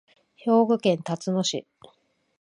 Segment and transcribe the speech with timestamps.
[0.35, 1.67] 兵庫県たつの市